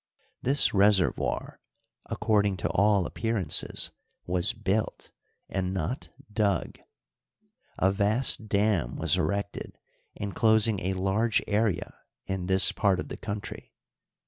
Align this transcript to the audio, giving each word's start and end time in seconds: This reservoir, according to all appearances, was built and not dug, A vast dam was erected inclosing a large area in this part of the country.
This 0.41 0.73
reservoir, 0.73 1.59
according 2.07 2.57
to 2.57 2.69
all 2.69 3.05
appearances, 3.05 3.91
was 4.25 4.51
built 4.51 5.11
and 5.47 5.75
not 5.75 6.09
dug, 6.33 6.79
A 7.77 7.91
vast 7.91 8.47
dam 8.47 8.95
was 8.95 9.15
erected 9.15 9.77
inclosing 10.15 10.79
a 10.79 10.93
large 10.95 11.43
area 11.47 11.99
in 12.25 12.47
this 12.47 12.71
part 12.71 12.99
of 12.99 13.09
the 13.09 13.17
country. 13.17 13.75